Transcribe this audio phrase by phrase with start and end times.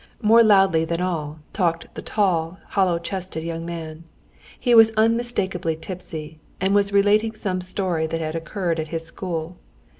[0.23, 4.03] More loudly than all talked the tall, hollow chested young man.
[4.59, 9.57] He was unmistakably tipsy, and was relating some story that had occurred at his school.